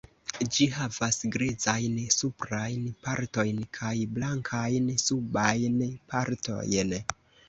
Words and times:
Ĝi 0.53 0.65
havas 0.75 1.17
grizajn 1.33 1.99
suprajn 2.15 2.87
partojn 3.07 3.59
kaj 3.79 3.91
blankajn 4.15 4.87
subajn 5.03 5.77
partojn. 6.15 6.97